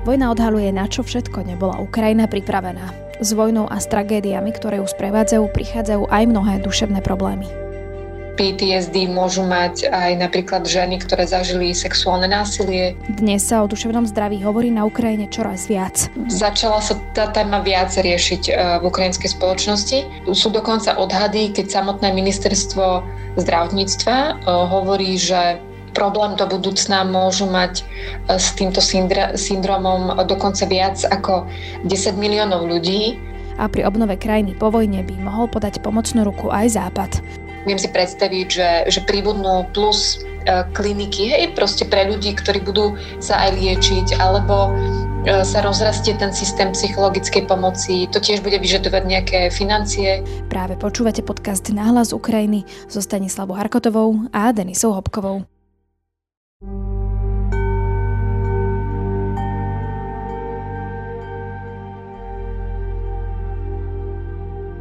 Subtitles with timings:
[0.00, 2.88] Vojna odhaluje, na čo všetko nebola Ukrajina pripravená.
[3.20, 7.44] S vojnou a s tragédiami, ktoré ju sprevádzajú, prichádzajú aj mnohé duševné problémy.
[8.40, 12.96] PTSD môžu mať aj napríklad ženy, ktoré zažili sexuálne násilie.
[13.20, 16.08] Dnes sa o duševnom zdraví hovorí na Ukrajine čoraz viac.
[16.32, 19.98] Začala sa tá téma viac riešiť e, v ukrajinskej spoločnosti.
[20.32, 23.04] Sú dokonca odhady, keď samotné ministerstvo
[23.36, 25.60] zdravotníctva e, hovorí, že
[25.92, 28.80] problém do budúcna môžu mať e, s týmto
[29.36, 31.46] syndromom dokonca viac ako
[31.86, 33.18] 10 miliónov ľudí.
[33.60, 37.20] A pri obnove krajiny po vojne by mohol podať pomocnú ruku aj Západ.
[37.68, 42.96] Viem si predstaviť, že, že príbudnú plus e, kliniky, hej, proste pre ľudí, ktorí budú
[43.20, 44.72] sa aj liečiť, alebo
[45.28, 48.08] e, sa rozrastie ten systém psychologickej pomoci.
[48.16, 50.24] To tiež bude vyžadovať nejaké financie.
[50.48, 55.44] Práve počúvate podcast Náhlas Ukrajiny so Stanislavou Harkotovou a Denisou Hopkovou.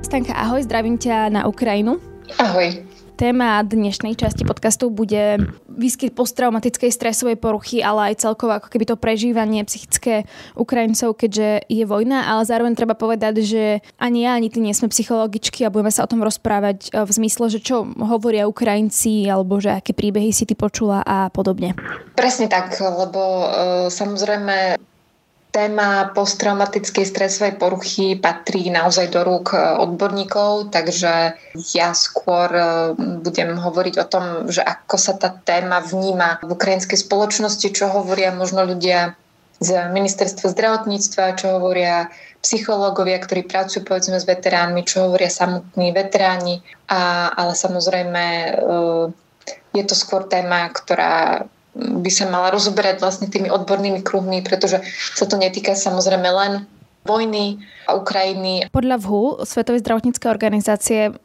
[0.10, 2.02] Stanka, ahoj, zdravím ťa na Ukrajinu.
[2.42, 2.82] Ahoj.
[3.14, 5.38] Téma dnešnej časti podcastu bude
[5.70, 10.26] výskyt posttraumatickej stresovej poruchy, ale aj celkovo ako keby to prežívanie psychické
[10.58, 14.90] Ukrajincov, keďže je vojna, ale zároveň treba povedať, že ani ja, ani ty nie sme
[14.90, 19.62] psychologičky a budeme sa o tom rozprávať e, v zmysle, že čo hovoria Ukrajinci, alebo
[19.62, 21.78] že aké príbehy si ty počula a podobne.
[22.18, 23.48] Presne tak, lebo uh,
[23.94, 24.89] samozrejme
[25.50, 31.34] Téma posttraumatickej stresovej poruchy patrí naozaj do rúk e, odborníkov, takže
[31.74, 32.64] ja skôr e,
[33.26, 38.30] budem hovoriť o tom, že ako sa tá téma vníma v ukrajinskej spoločnosti, čo hovoria
[38.30, 39.18] možno ľudia
[39.58, 42.14] z ministerstva zdravotníctva, čo hovoria
[42.46, 46.62] psychológovia, ktorí pracujú povedzme s veteránmi, čo hovoria samotní veteráni,
[46.94, 48.52] a, ale samozrejme e,
[49.74, 51.44] je to skôr téma, ktorá
[51.80, 54.84] by sa mala rozoberať vlastne tými odbornými kruhmi, pretože
[55.16, 56.68] sa to netýka samozrejme len
[57.08, 58.68] vojny a Ukrajiny.
[58.70, 61.16] Podľa VHU, Svetovej zdravotníckej organizácie,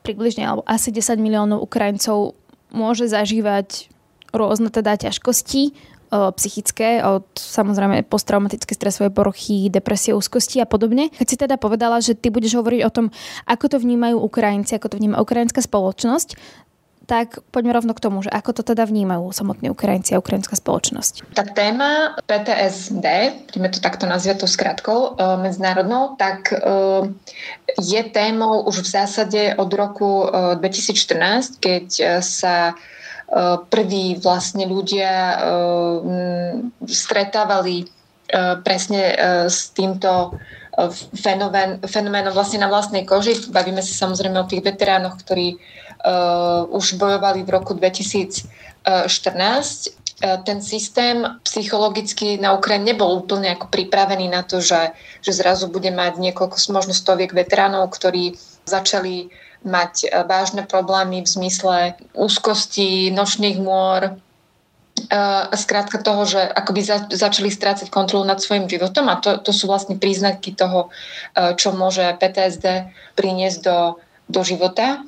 [0.00, 2.32] približne alebo asi 10 miliónov Ukrajincov
[2.72, 3.92] môže zažívať
[4.32, 5.76] rôzne teda ťažkosti
[6.08, 11.12] psychické, od samozrejme posttraumatické stresové poruchy, depresie, úzkosti a podobne.
[11.12, 13.06] Keď si teda povedala, že ty budeš hovoriť o tom,
[13.44, 16.40] ako to vnímajú Ukrajinci, ako to vníma ukrajinská spoločnosť,
[17.08, 21.32] tak poďme rovno k tomu, že ako to teda vnímajú samotní Ukrajinci a ukrajinská spoločnosť.
[21.32, 23.06] Tá téma PTSD,
[23.48, 26.60] budeme to takto nazvať tou skratkou e, medzinárodnou, tak e,
[27.80, 30.28] je témou už v zásade od roku
[30.60, 30.60] 2014,
[30.92, 31.86] e, keď
[32.20, 32.76] sa
[33.68, 35.36] prví vlastne ľudia
[36.88, 37.84] stretávali
[38.64, 39.00] presne
[39.52, 40.32] s týmto
[41.12, 43.36] fenomén, fenoménom vlastne na vlastnej koži.
[43.52, 45.60] Bavíme sa samozrejme o tých veteránoch, ktorí
[46.70, 48.46] už bojovali v roku 2014.
[50.18, 54.90] Uh, ten systém psychologicky na Ukrajine nebol úplne ako pripravený na to, že,
[55.22, 58.34] že zrazu bude mať niekoľko, možno stoviek veteránov, ktorí
[58.66, 59.30] začali
[59.62, 61.76] mať uh, vážne problémy v zmysle
[62.18, 64.18] úzkosti, nočných môr,
[65.08, 69.54] a skrátka toho, že akoby za, začali strácať kontrolu nad svojim životom a to, to
[69.54, 70.90] sú vlastne príznaky toho,
[71.54, 73.78] čo môže PTSD priniesť do,
[74.26, 75.06] do života.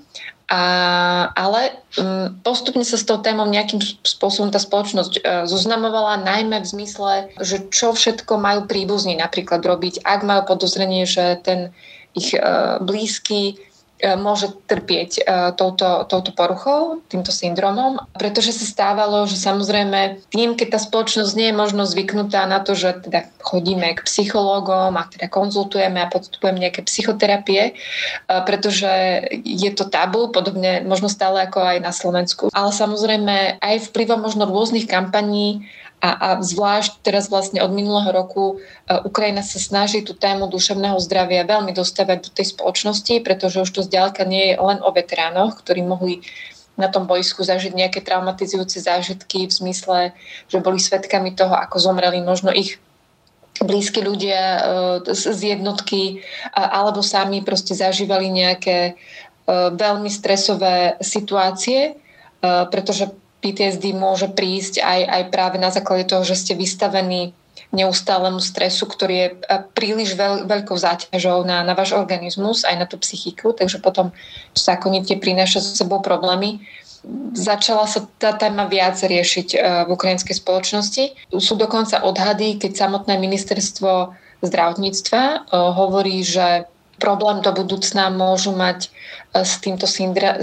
[0.50, 6.58] A, ale um, postupne sa s tou témou nejakým spôsobom tá spoločnosť uh, zoznamovala, najmä
[6.58, 11.70] v zmysle, že čo všetko majú príbuzní napríklad robiť, ak majú podozrenie, že ten
[12.18, 13.62] ich uh, blízky
[14.16, 15.22] môže trpieť e,
[15.54, 21.52] touto, touto poruchou, týmto syndromom, pretože sa stávalo, že samozrejme tým, keď tá spoločnosť nie
[21.52, 26.60] je možno zvyknutá na to, že teda chodíme k psychológom a teda konzultujeme a podstupujeme
[26.60, 27.72] nejaké psychoterapie, e,
[28.26, 28.90] pretože
[29.44, 32.48] je to tabu, podobne možno stále ako aj na Slovensku.
[32.56, 35.68] Ale samozrejme aj vplyvom možno rôznych kampaní
[36.00, 40.96] a, a zvlášť teraz vlastne od minulého roku e, Ukrajina sa snaží tú tému duševného
[40.96, 45.60] zdravia veľmi dostavať do tej spoločnosti, pretože už to zďaleka nie je len o veteránoch,
[45.60, 46.24] ktorí mohli
[46.80, 49.98] na tom boisku zažiť nejaké traumatizujúce zážitky v zmysle,
[50.48, 52.80] že boli svetkami toho, ako zomreli možno ich
[53.60, 54.60] blízki ľudia e,
[55.12, 56.24] z jednotky
[56.56, 58.92] alebo sami proste zažívali nejaké e,
[59.76, 62.00] veľmi stresové situácie,
[62.40, 67.32] pretože PTSD môže prísť aj, aj práve na základe toho, že ste vystavení
[67.70, 69.34] neustálemu stresu, ktorý je e,
[69.74, 74.10] príliš veľ, veľkou záťažou na, na váš organizmus, aj na tú psychiku, takže potom
[74.58, 76.66] zákonite prináša so sebou problémy.
[77.32, 81.04] Začala sa tá téma viac riešiť e, v ukrajinskej spoločnosti.
[81.38, 86.66] Sú dokonca odhady, keď samotné ministerstvo zdravotníctva e, hovorí, že
[87.00, 88.88] problém do budúcna môžu mať e,
[89.40, 89.88] s týmto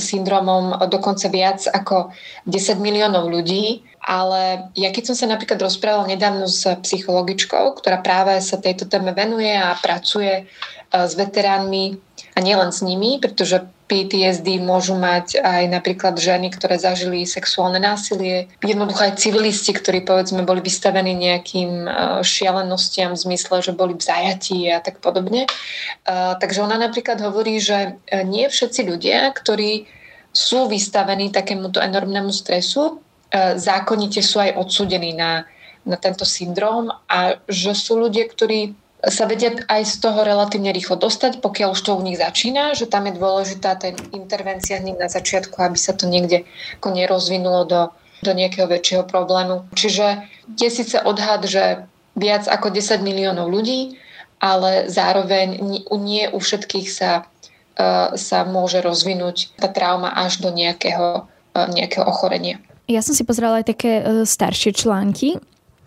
[0.02, 2.10] syndromom dokonca viac ako
[2.50, 3.86] 10 miliónov ľudí.
[4.02, 9.12] Ale ja keď som sa napríklad rozprávala nedávno s psychologičkou, ktorá práve sa tejto téme
[9.12, 10.48] venuje a pracuje
[10.88, 12.07] s veteránmi
[12.38, 18.46] a nielen s nimi, pretože PTSD môžu mať aj napríklad ženy, ktoré zažili sexuálne násilie,
[18.62, 21.90] jednoducho aj civilisti, ktorí povedzme boli vystavení nejakým e,
[22.22, 25.48] šialenostiam v zmysle, že boli v zajatí a tak podobne.
[25.48, 25.52] E,
[26.38, 29.90] takže ona napríklad hovorí, že e, nie všetci ľudia, ktorí
[30.30, 33.02] sú vystavení takémuto enormnému stresu,
[33.58, 35.50] zákonite sú aj odsudení na,
[35.82, 40.98] na tento syndrom a že sú ľudia, ktorí sa vedia aj z toho relatívne rýchlo
[40.98, 45.10] dostať, pokiaľ už to u nich začína, že tam je dôležitá tá intervencia hneď na
[45.10, 46.50] začiatku, aby sa to niekde
[46.82, 47.82] ako nerozvinulo do,
[48.26, 49.70] do nejakého väčšieho problému.
[49.78, 50.26] Čiže
[50.58, 51.86] je síce odhad, že
[52.18, 54.02] viac ako 10 miliónov ľudí,
[54.42, 55.62] ale zároveň
[56.02, 57.30] nie u všetkých sa,
[57.78, 62.58] uh, sa môže rozvinúť tá trauma až do nejakého, uh, nejakého ochorenia.
[62.90, 65.38] Ja som si pozrela aj také uh, staršie články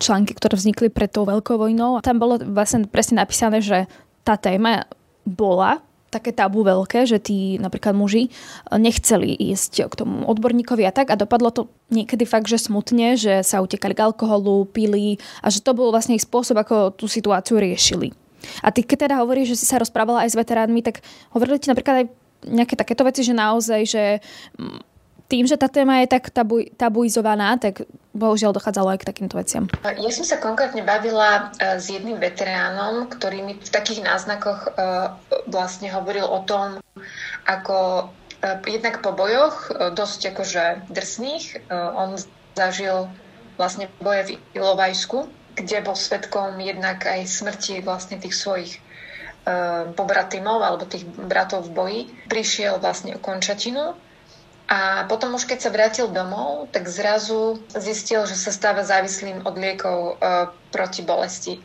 [0.01, 2.01] články, ktoré vznikli pred tou veľkou vojnou.
[2.01, 3.85] Tam bolo vlastne presne napísané, že
[4.25, 4.89] tá téma
[5.23, 8.27] bola také tabu veľké, že tí napríklad muži
[8.67, 13.39] nechceli ísť k tomu odborníkovi a tak a dopadlo to niekedy fakt, že smutne, že
[13.47, 17.63] sa utekali k alkoholu, pili a že to bol vlastne ich spôsob, ako tú situáciu
[17.63, 18.11] riešili.
[18.59, 20.99] A ty keď teda hovoríš, že si sa rozprávala aj s veteránmi, tak
[21.31, 22.05] hovorili ti napríklad aj
[22.43, 24.03] nejaké takéto veci, že naozaj, že
[25.31, 29.71] tým, že tá téma je tak tabu, tabuizovaná, tak bohužiaľ dochádzalo aj k takýmto veciam.
[29.87, 34.69] Ja som sa konkrétne bavila e, s jedným veteránom, ktorý mi v takých náznakoch e,
[35.47, 36.83] vlastne hovoril o tom,
[37.47, 38.11] ako
[38.43, 42.19] e, jednak po bojoch, dosť akože drsných, on
[42.51, 43.07] zažil
[43.55, 48.83] vlastne boje v Ilovajsku, kde bol svetkom jednak aj smrti vlastne tých svojich
[49.97, 52.01] pobratimov alebo tých bratov v boji.
[52.29, 53.97] Prišiel vlastne o končatinu
[54.71, 59.59] a potom už keď sa vrátil domov, tak zrazu zistil, že sa stáva závislým od
[59.59, 61.59] liekov e, proti bolesti.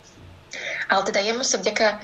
[0.91, 1.97] Ale teda jemu sa vďaka e,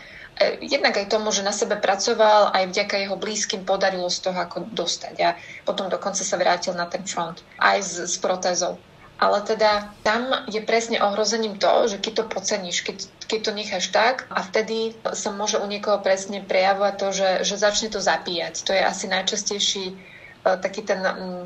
[0.62, 4.70] jednak aj tomu, že na sebe pracoval, aj vďaka jeho blízkym podarilo z toho ako
[4.70, 5.14] dostať.
[5.26, 5.34] A
[5.66, 8.78] potom dokonca sa vrátil na ten front aj s, s protézou.
[9.19, 12.96] Ale teda tam je presne ohrozením to, že keď to podceníš, keď,
[13.26, 17.55] keď to necháš tak a vtedy sa môže u niekoho presne prejavovať to, že, že
[17.58, 18.62] začne to zapíjať.
[18.66, 20.11] To je asi najčastejší
[20.42, 20.98] taký ten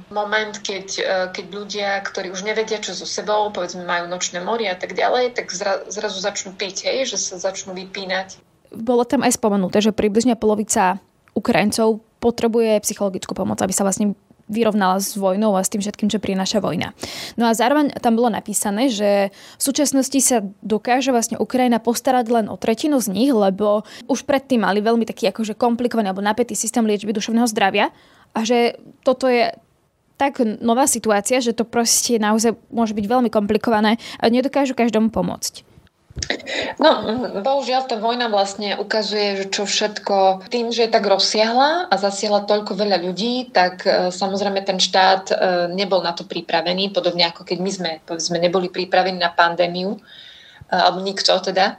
[0.09, 1.03] moment, keď, e,
[1.33, 5.37] keď ľudia, ktorí už nevedia, čo so sebou, povedzme majú nočné mori a tak ďalej,
[5.37, 8.41] tak zra, zrazu začnú piť, hej, že sa začnú vypínať.
[8.73, 10.99] Bolo tam aj spomenuté, že približne polovica
[11.37, 14.17] Ukrajincov potrebuje psychologickú pomoc, aby sa vlastne
[14.47, 16.95] vyrovnala s vojnou a s tým všetkým, čo prináša vojna.
[17.35, 22.47] No a zároveň tam bolo napísané, že v súčasnosti sa dokáže vlastne Ukrajina postarať len
[22.47, 26.87] o tretinu z nich, lebo už predtým mali veľmi taký akože komplikovaný alebo napätý systém
[26.87, 27.91] liečby duševného zdravia
[28.37, 29.49] a že toto je
[30.21, 35.65] tak nová situácia, že to proste naozaj môže byť veľmi komplikované a nedokážu každomu pomôcť.
[36.81, 37.05] No,
[37.45, 42.49] bohužiaľ tá vojna vlastne ukazuje, že čo všetko, tým, že je tak rozsiahla a zasiahla
[42.49, 45.35] toľko veľa ľudí, tak e, samozrejme ten štát e,
[45.77, 49.99] nebol na to pripravený, podobne ako keď my sme, povedzme, neboli pripravení na pandémiu, e,
[50.73, 51.77] alebo nikto teda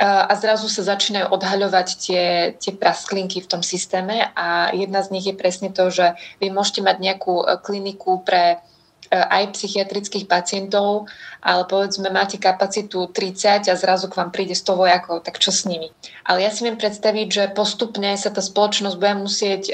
[0.00, 2.24] a zrazu sa začínajú odhaľovať tie,
[2.58, 6.82] tie prasklinky v tom systéme a jedna z nich je presne to, že vy môžete
[6.82, 11.06] mať nejakú e, kliniku pre e, aj psychiatrických pacientov,
[11.38, 15.62] ale povedzme máte kapacitu 30 a zrazu k vám príde 100 vojakov, tak čo s
[15.62, 15.94] nimi?
[16.26, 19.72] Ale ja si viem predstaviť, že postupne sa tá spoločnosť bude musieť e,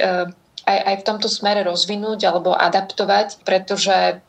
[0.69, 4.21] aj, aj v tomto smere rozvinúť alebo adaptovať, pretože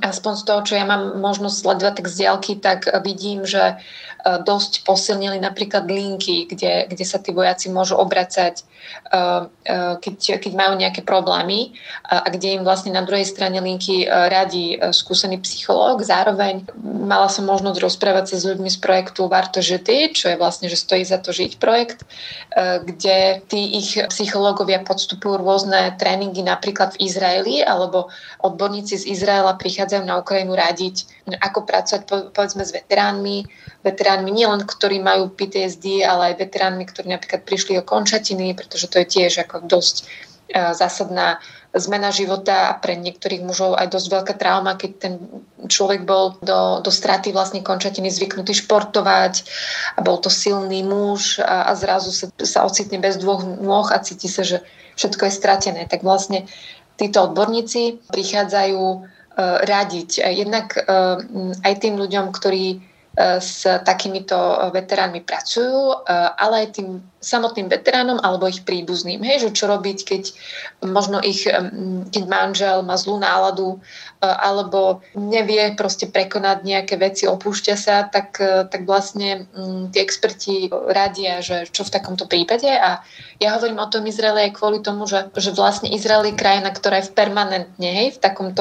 [0.00, 3.78] aspoň z toho, čo ja mám možnosť sledovať tak z diálky, tak vidím, že
[4.24, 8.62] E, dosť posilnili napríklad linky, kde, kde sa tí vojaci môžu obracať, e,
[9.68, 11.76] e, keď, keď majú nejaké problémy
[12.08, 16.00] a kde im vlastne na druhej strane linky radí skúsený psychológ.
[16.00, 20.72] Zároveň mala som možnosť rozprávať sa s ľuďmi z projektu Varto žity, čo je vlastne,
[20.72, 22.04] že stojí za to žiť projekt,
[22.56, 29.73] kde tí ich psychológovia podstupujú rôzne tréningy napríklad v Izraeli, alebo odborníci z Izraela prichádzajú
[30.04, 33.44] na Ukrajinu radiť, ako pracovať povedzme s veteránmi,
[33.82, 39.02] veteránmi nielen, ktorí majú PTSD, ale aj veteránmi, ktorí napríklad prišli o končatiny, pretože to
[39.02, 40.04] je tiež ako dosť e,
[40.74, 41.42] zásadná
[41.74, 45.14] zmena života a pre niektorých mužov aj dosť veľká trauma, keď ten
[45.66, 49.34] človek bol do, do straty vlastne končatiny zvyknutý športovať
[49.98, 53.98] a bol to silný muž a, a zrazu sa, sa ocitne bez dvoch nôh a
[53.98, 54.62] cíti sa, že
[54.94, 55.82] všetko je stratené.
[55.90, 56.46] Tak vlastne
[56.94, 58.82] títo odborníci prichádzajú
[59.38, 60.22] radiť.
[60.30, 61.18] Jednak uh,
[61.66, 62.94] aj tým ľuďom, ktorí
[63.38, 64.34] s takýmito
[64.74, 66.02] veteránmi pracujú,
[66.34, 69.24] ale aj tým samotným veteránom alebo ich príbuzným.
[69.24, 70.22] Hej, že čo robiť, keď
[70.84, 71.48] možno ich,
[72.12, 73.80] keď manžel má zlú náladu
[74.20, 79.48] alebo nevie proste prekonať nejaké veci, opúšťa sa, tak, tak vlastne
[79.92, 82.68] tí experti radia, že čo v takomto prípade.
[82.68, 83.04] A
[83.36, 87.00] ja hovorím o tom Izraeli aj kvôli tomu, že, že vlastne Izrael je krajina, ktorá
[87.00, 88.52] je v permanentne, hej, v takom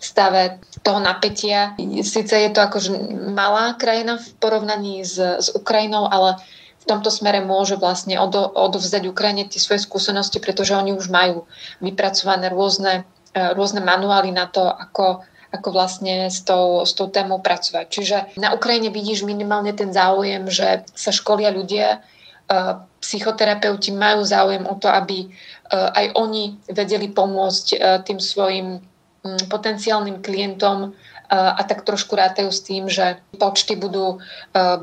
[0.00, 1.76] stave toho napätia.
[2.00, 2.92] Sice je to akože
[3.32, 6.40] malá krajina v porovnaní s, s Ukrajinou, ale
[6.82, 11.46] v tomto smere môže vlastne odo, odovzdať Ukrajine tie svoje skúsenosti, pretože oni už majú
[11.78, 15.22] vypracované rôzne, e, rôzne manuály na to, ako,
[15.54, 17.86] ako vlastne s tou, s tou témou pracovať.
[17.86, 22.02] Čiže na Ukrajine vidíš minimálne ten záujem, že sa školia ľudia,
[22.50, 22.58] e,
[22.98, 25.28] psychoterapeuti majú záujem o to, aby e,
[25.70, 28.82] aj oni vedeli pomôcť tým svojim
[29.22, 30.98] potenciálnym klientom
[31.32, 34.20] a tak trošku rátajú s tým, že počty budú,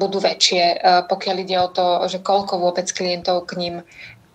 [0.02, 3.76] budú väčšie, pokiaľ ide o to, že koľko vôbec klientov k ním,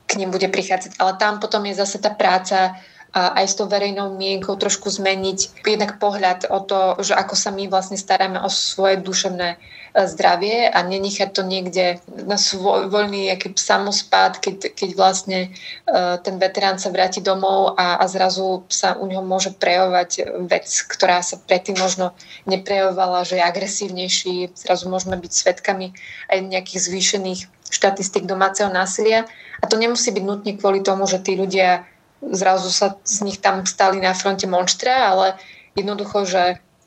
[0.06, 1.02] k ním bude prichádzať.
[1.02, 2.78] Ale tam potom je zase tá práca
[3.14, 7.71] aj s tou verejnou mienkou trošku zmeniť jednak pohľad o to, že ako sa my
[7.71, 9.56] vlastne staráme o svoje duševné e,
[9.94, 15.38] zdravie a nenechať to niekde na svoj voľný aký samospád, keď, keď vlastne
[15.87, 20.66] uh, ten veterán sa vráti domov a, a zrazu sa u neho môže prejavovať vec,
[20.90, 22.11] ktorá sa predtým možno
[22.50, 25.94] neprejavovala, že je agresívnejší, zrazu môžeme byť svetkami
[26.35, 27.40] aj nejakých zvýšených
[27.71, 29.26] štatistik domáceho násilia.
[29.62, 31.87] A to nemusí byť nutne kvôli tomu, že tí ľudia
[32.33, 35.26] zrazu sa z nich tam stali na fronte monštra, ale
[35.76, 36.43] jednoducho, že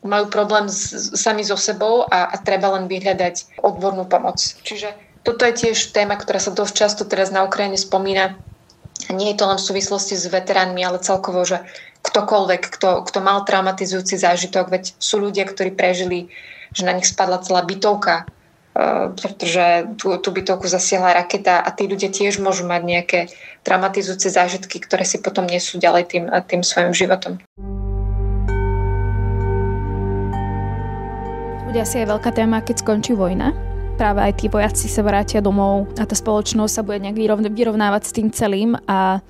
[0.06, 4.40] majú problém s, sami so sebou a, a treba len vyhľadať odbornú pomoc.
[4.40, 4.94] Čiže
[5.28, 8.40] toto je tiež téma, ktorá sa dosť často teraz na Ukrajine spomína.
[9.12, 11.62] Nie je to len v súvislosti s veteránmi, ale celkovo, že
[12.08, 16.32] ktokoľvek, kto, kto mal traumatizujúci zážitok, veď sú ľudia, ktorí prežili,
[16.72, 18.30] že na nich spadla celá bytovka,
[19.18, 23.20] pretože tú, tú bytovku zasiahla raketa a tí ľudia tiež môžu mať nejaké
[23.66, 27.42] traumatizujúce zážitky, ktoré si potom nesú ďalej tým, tým svojim životom.
[31.68, 33.52] Bude asi aj veľká téma, keď skončí vojna.
[33.98, 37.18] Práve aj tí vojaci sa vrátia domov a tá spoločnosť sa bude nejak
[37.50, 39.26] vyrovnávať s tým celým a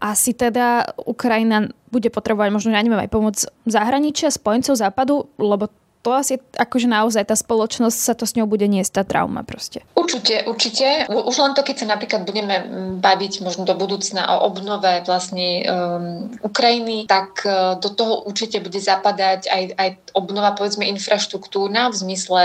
[0.00, 3.36] asi teda Ukrajina bude potrebovať možno, ja neviem, aj pomoc
[3.68, 5.68] zahraničia, spojencov západu, lebo
[6.00, 9.84] to asi akože naozaj tá spoločnosť sa to s ňou bude niesť tá trauma proste.
[9.92, 11.04] Určite, určite.
[11.12, 12.56] Už len to, keď sa napríklad budeme
[13.04, 18.80] baviť možno do budúcna o obnove vlastne um, Ukrajiny, tak uh, do toho určite bude
[18.80, 22.42] zapadať aj, aj obnova povedzme infraštruktúrna v zmysle,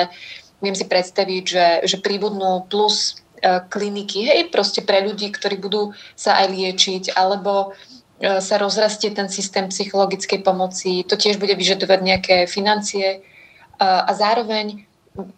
[0.59, 5.95] viem si predstaviť, že, že príbudnú plus uh, kliniky, hej, proste pre ľudí, ktorí budú
[6.19, 11.07] sa aj liečiť, alebo uh, sa rozrastie ten systém psychologickej pomoci.
[11.07, 13.23] To tiež bude vyžadovať nejaké financie
[13.79, 14.87] a zároveň,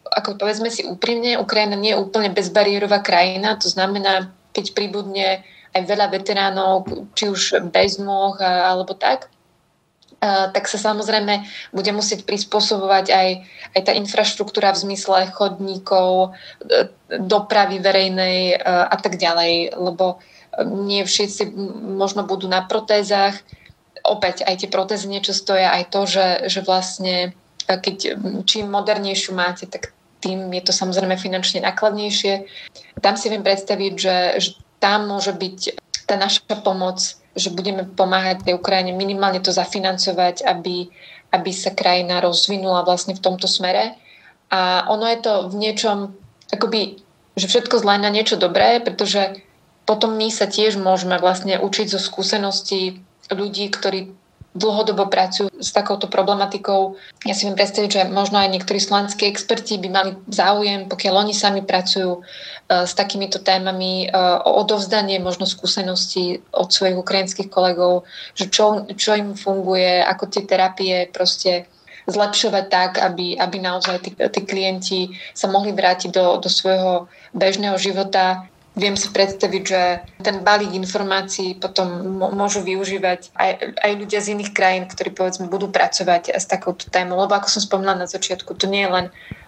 [0.09, 5.81] ako povedzme si úprimne, Ukrajina nie je úplne bezbariérová krajina, to znamená, keď pribudne aj
[5.85, 9.29] veľa veteránov, či už bez nôh alebo tak,
[10.19, 13.29] tak sa samozrejme bude musieť prispôsobovať aj,
[13.77, 16.33] aj tá infraštruktúra v zmysle chodníkov,
[16.65, 16.89] e,
[17.21, 20.17] dopravy verejnej a tak ďalej, lebo
[20.65, 21.53] nie všetci
[22.01, 23.37] možno budú na protézach.
[24.01, 27.37] Opäť aj tie protézy niečo stoja, aj to, že, že vlastne
[27.67, 28.15] keď
[28.47, 29.91] čím modernejšiu máte, tak
[30.23, 32.47] tým je to samozrejme finančne nákladnejšie.
[33.03, 35.59] Tam si viem predstaviť, že, že tam môže byť
[36.07, 37.03] tá naša pomoc,
[37.37, 40.89] že budeme pomáhať tej Ukrajine minimálne to zafinancovať, aby,
[41.35, 43.93] aby sa krajina rozvinula vlastne v tomto smere.
[44.49, 46.15] A ono je to v niečom,
[46.49, 47.03] akoby,
[47.37, 49.43] že všetko zlé na niečo dobré, pretože
[49.85, 54.16] potom my sa tiež môžeme vlastne učiť zo skúseností ľudí, ktorí
[54.57, 56.97] dlhodobo pracujú s takouto problematikou.
[57.23, 61.33] Ja si viem predstaviť, že možno aj niektorí slovenskí experti by mali záujem, pokiaľ oni
[61.37, 68.09] sami pracujú uh, s takýmito témami, uh, o odovzdanie možno skúseností od svojich ukrajinských kolegov,
[68.33, 71.69] že čo, čo im funguje, ako tie terapie proste
[72.07, 74.99] zlepšovať tak, aby, aby naozaj tí, tí klienti
[75.35, 79.81] sa mohli vrátiť do, do svojho bežného života Viem si predstaviť, že
[80.21, 85.73] ten balík informácií potom môžu využívať aj, aj ľudia z iných krajín, ktorí povedzme budú
[85.73, 87.17] pracovať s takouto témou.
[87.17, 89.05] Lebo ako som spomínala na začiatku, to nie je len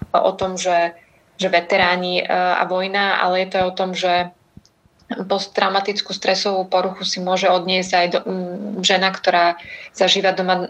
[0.10, 0.98] o tom, že,
[1.38, 4.34] že veteráni e, a vojna, ale je to o tom, že
[5.10, 9.58] posttraumatickú stresovú poruchu si môže odniesť aj do, m, žena, ktorá
[9.90, 10.70] zažíva doma,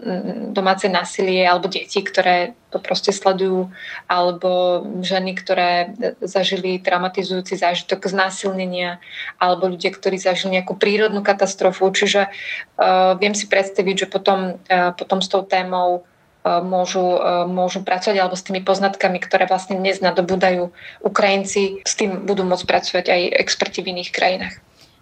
[0.56, 3.68] domáce násilie, alebo deti, ktoré to proste sledujú,
[4.08, 5.92] alebo ženy, ktoré
[6.24, 8.96] zažili traumatizujúci zážitok znásilnenia,
[9.36, 11.92] alebo ľudia, ktorí zažili nejakú prírodnú katastrofu.
[11.92, 16.08] Čiže uh, viem si predstaviť, že potom, uh, potom s tou témou
[16.44, 20.72] môžu, môžu pracovať alebo s tými poznatkami, ktoré vlastne dnes nadobúdajú
[21.04, 24.54] Ukrajinci, s tým budú môcť pracovať aj experti v iných krajinách.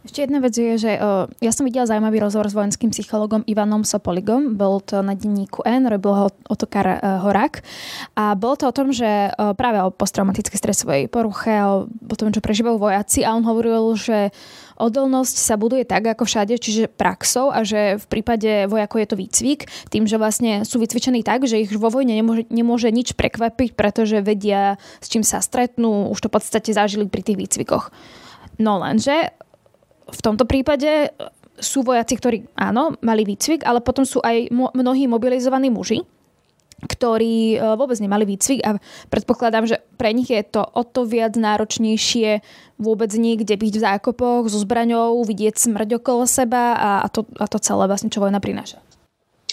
[0.09, 3.85] Ešte jedna vec je, že uh, ja som videla zaujímavý rozhovor s vojenským psychologom Ivanom
[3.85, 4.57] Sopoligom.
[4.57, 7.61] Bol to na denníku N, robil ho Otokar uh, Horák.
[8.17, 12.33] A bolo to o tom, že uh, práve o posttraumatickej stresovej poruche, o, o tom,
[12.33, 13.21] čo prežívajú vojaci.
[13.21, 14.33] A on hovoril, že
[14.81, 19.21] odolnosť sa buduje tak, ako všade, čiže praxou a že v prípade vojakov je to
[19.21, 19.61] výcvik,
[19.93, 24.25] tým, že vlastne sú vycvičení tak, že ich vo vojne nemôže, nemôže nič prekvapiť, pretože
[24.25, 27.93] vedia, s čím sa stretnú, už to v podstate zažili pri tých výcvikoch.
[28.57, 29.37] No lenže
[30.09, 31.13] v tomto prípade
[31.59, 36.07] sú vojaci, ktorí áno, mali výcvik, ale potom sú aj mnohí mobilizovaní muži,
[36.79, 38.79] ktorí e, vôbec nemali výcvik a
[39.11, 42.39] predpokladám, že pre nich je to o to viac náročnejšie
[42.79, 47.59] vôbec niekde byť v zákopoch so zbraňou, vidieť smrť okolo seba a, to, a to
[47.59, 48.79] celé vlastne, čo vojna prináša.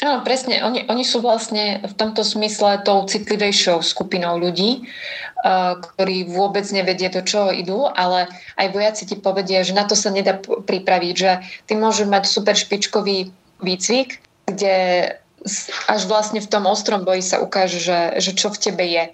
[0.05, 0.61] Áno, presne.
[0.61, 7.09] Oni, oni sú vlastne v tomto smysle tou citlivejšou skupinou ľudí, uh, ktorí vôbec nevedia,
[7.09, 11.31] do čoho idú, ale aj vojaci ti povedia, že na to sa nedá pripraviť, že
[11.65, 13.33] ty môžeš mať super špičkový
[13.65, 14.75] výcvik, kde
[15.89, 19.09] až vlastne v tom ostrom boji sa ukáže, že, že čo v tebe je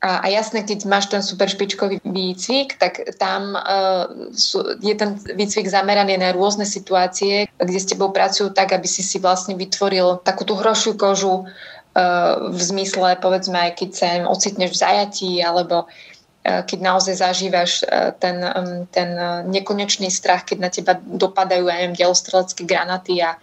[0.00, 5.20] a, a jasné, keď máš ten super špičkový výcvik, tak tam uh, sú, je ten
[5.20, 10.24] výcvik zameraný na rôzne situácie, kde s tebou pracujú tak, aby si si vlastne vytvoril
[10.24, 15.84] takú tú hrošiu kožu uh, v zmysle, povedzme, aj keď sa ocitneš v zajatí, alebo
[15.84, 19.12] uh, keď naozaj zažívaš uh, ten, um, ten
[19.52, 23.36] nekonečný strach, keď na teba dopadajú, ja delostrelecké granaty a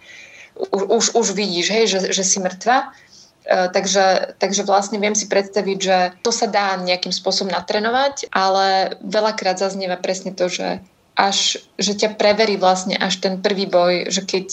[0.74, 2.90] už, už, už vidíš, hej, že, že si mŕtva
[3.48, 9.56] takže, takže vlastne viem si predstaviť, že to sa dá nejakým spôsobom natrenovať, ale veľakrát
[9.56, 10.84] zaznieva presne to, že
[11.16, 14.46] až, že ťa preverí vlastne až ten prvý boj, že keď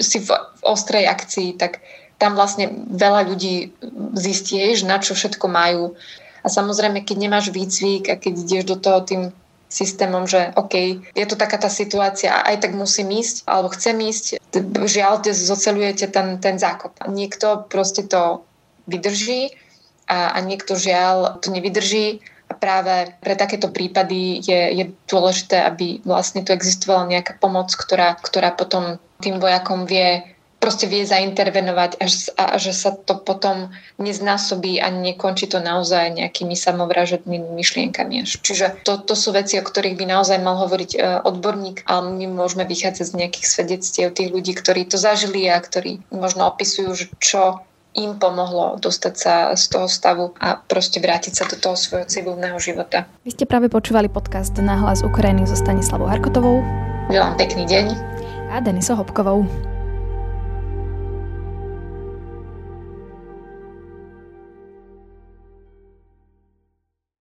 [0.00, 1.84] si v, v ostrej akcii, tak
[2.16, 3.76] tam vlastne veľa ľudí
[4.16, 5.94] zistieš, na čo všetko majú.
[6.40, 9.22] A samozrejme, keď nemáš výcvik a keď ideš do toho tým
[9.70, 10.74] systémom, že OK,
[11.14, 14.42] je to taká tá situácia aj tak musím ísť, alebo chcem ísť,
[14.84, 16.98] žiaľ, zocelujete ten, ten zákop.
[17.06, 18.42] Niekto proste to
[18.90, 19.54] vydrží
[20.10, 22.18] a, a niekto žiaľ to nevydrží
[22.50, 28.18] a práve pre takéto prípady je, je dôležité, aby vlastne tu existovala nejaká pomoc, ktorá,
[28.18, 30.26] ktorá potom tým vojakom vie
[30.60, 36.52] proste vie zaintervenovať až, a že sa to potom neznásobí a nekončí to naozaj nejakými
[36.52, 38.22] samovražednými myšlienkami.
[38.28, 42.28] Čiže to, to sú veci, o ktorých by naozaj mal hovoriť e, odborník, ale my
[42.28, 47.06] môžeme vychádzať z nejakých svedectiev tých ľudí, ktorí to zažili a ktorí možno opisujú, že
[47.16, 47.64] čo
[47.96, 52.54] im pomohlo dostať sa z toho stavu a proste vrátiť sa do toho svojho civilného
[52.62, 53.10] života.
[53.26, 56.62] Vy ste práve počúvali podcast Na hlas Ukrajiny so Stanislavou Harkotovou.
[57.10, 57.86] Želám pekný deň.
[58.54, 59.42] A Denisou Hopkovou.